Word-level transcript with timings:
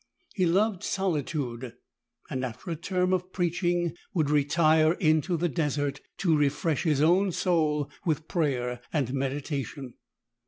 He 0.33 0.47
loved 0.47 0.81
solitude, 0.81 1.73
and 2.27 2.43
after 2.43 2.71
a 2.71 2.75
term 2.75 3.13
of 3.13 3.31
preach 3.31 3.63
ing 3.63 3.95
would 4.15 4.31
retire 4.31 4.93
into 4.93 5.37
the 5.37 5.47
desert 5.47 6.01
to 6.17 6.35
refresh 6.35 6.81
his 6.81 7.01
own 7.01 7.31
soul 7.31 7.87
with 8.03 8.27
prayer 8.27 8.81
and 8.91 9.13
meditation. 9.13 9.93